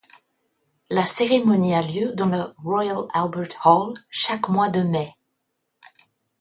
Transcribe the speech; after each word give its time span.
La 0.89 1.05
cérémonie 1.05 1.75
a 1.75 1.83
lieu 1.83 2.13
dans 2.13 2.25
le 2.25 2.55
Royal 2.63 3.05
Albert 3.13 3.51
Hall 3.65 3.93
chaque 4.09 4.49
mois 4.49 4.69
de 4.69 4.81
mai. 4.81 5.15